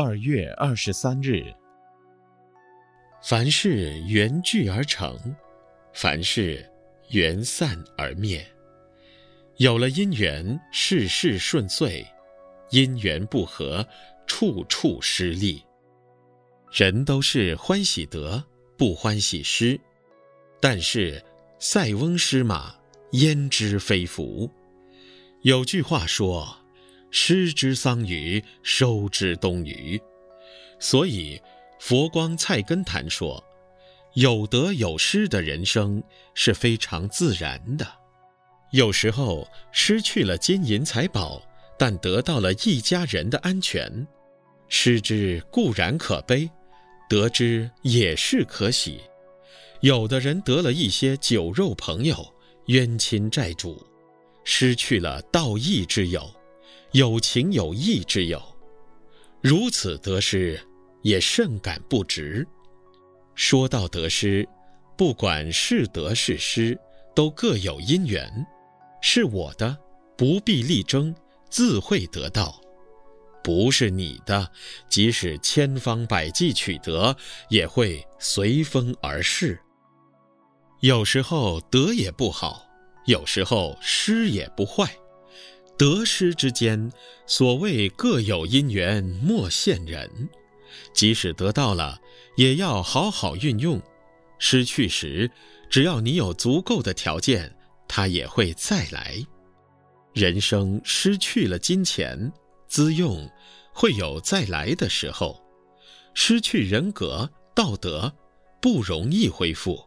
[0.00, 1.52] 二月二十三日。
[3.20, 5.18] 凡事缘聚而成，
[5.92, 6.64] 凡事
[7.08, 8.46] 缘散而灭。
[9.56, 12.06] 有了因缘，事事顺遂；
[12.70, 13.84] 因缘不合，
[14.24, 15.64] 处处失利。
[16.70, 18.44] 人都是欢喜得，
[18.76, 19.80] 不欢喜失。
[20.60, 21.20] 但是
[21.58, 22.72] 塞翁失马，
[23.14, 24.48] 焉知非福？
[25.42, 26.57] 有句话说
[27.10, 30.00] ：“失之桑榆，收之东隅。”
[30.80, 31.40] 所以
[31.80, 33.42] 佛光菜根谭说
[34.14, 36.02] ：“有得有失的人生
[36.34, 37.86] 是非常自然的。”
[38.72, 41.42] 有时候失去了金银财宝，
[41.78, 44.06] 但得到了一家人的安全，
[44.68, 46.50] 失之固然可悲，
[47.08, 49.00] 得之也是可喜。
[49.80, 52.34] 有的人得了一些酒肉朋友、
[52.66, 53.82] 冤亲债主，
[54.44, 56.30] 失去了道义之友、
[56.92, 58.42] 有情有义之友，
[59.42, 60.58] 如此得失
[61.02, 62.46] 也甚感不值。
[63.34, 64.48] 说到得失，
[64.96, 66.78] 不管是得是失，
[67.14, 68.46] 都各有因缘。
[69.02, 69.76] 是我的，
[70.16, 71.14] 不必力争，
[71.50, 72.58] 自会得到；
[73.44, 74.50] 不是你的，
[74.88, 77.14] 即使千方百计取得，
[77.50, 79.60] 也会随风而逝。
[80.80, 82.66] 有时候得也不好，
[83.04, 84.90] 有时候失也不坏。
[85.78, 86.90] 得失之间，
[87.26, 90.28] 所谓各有因缘，莫羡人。
[90.92, 92.00] 即使得到了，
[92.36, 93.80] 也要好好运用；
[94.38, 95.30] 失去时，
[95.70, 97.54] 只要你有足够的条件。
[97.90, 99.16] 它也会再来。
[100.12, 102.30] 人生失去了金钱
[102.66, 103.26] 资用，
[103.72, 105.40] 会有再来的时候；
[106.12, 108.12] 失去人格道德，
[108.60, 109.82] 不容易恢复。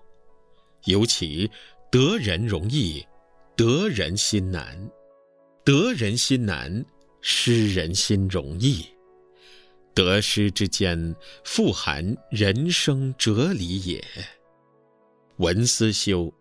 [0.85, 1.47] 尤其
[1.91, 3.05] 得人容易，
[3.55, 4.75] 得人心难；
[5.63, 6.85] 得人心难，
[7.21, 8.85] 失人心容易。
[9.93, 14.03] 得失之间，富含人生哲理也。
[15.37, 16.33] 文思修，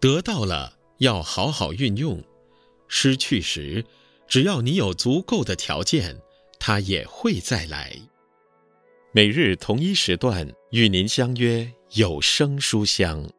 [0.00, 0.78] 得到了。
[0.98, 2.20] 要好好运用，
[2.88, 3.84] 失去时，
[4.26, 6.20] 只要你有足够的条件，
[6.58, 7.96] 它也会再来。
[9.12, 13.30] 每日同一时段与您相约有声书香。